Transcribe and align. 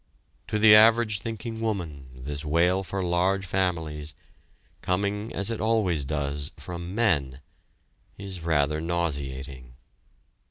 To 0.47 0.57
the 0.57 0.73
average 0.73 1.19
thinking 1.19 1.61
woman, 1.61 2.07
this 2.15 2.43
wail 2.43 2.83
for 2.83 3.03
large 3.03 3.45
families, 3.45 4.15
coming 4.81 5.31
as 5.31 5.51
it 5.51 5.61
always 5.61 6.05
does 6.05 6.49
from 6.57 6.95
men, 6.95 7.39
is 8.17 8.41
rather 8.41 8.81
nauseating. 8.81 9.75